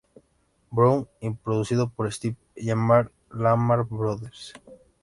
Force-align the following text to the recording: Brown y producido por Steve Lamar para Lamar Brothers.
Brown 0.71 1.07
y 1.19 1.29
producido 1.29 1.87
por 1.87 2.11
Steve 2.11 2.35
Lamar 2.55 3.11
para 3.29 3.43
Lamar 3.51 3.83
Brothers. 3.83 4.51